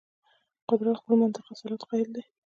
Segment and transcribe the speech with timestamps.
[0.69, 2.21] قدرت خپل منطق اصالت قایل دی.